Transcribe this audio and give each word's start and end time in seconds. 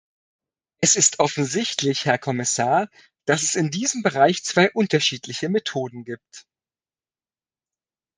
Es 0.79 0.95
ist 0.95 1.19
offensichtlich, 1.19 2.05
Herr 2.05 2.17
Kommissar, 2.17 2.89
dass 3.25 3.43
es 3.43 3.53
in 3.55 3.69
diesem 3.69 4.01
Bereich 4.01 4.43
zwei 4.43 4.71
unterschiedliche 4.71 5.47
Methoden 5.47 6.05
gibt. 6.05 6.47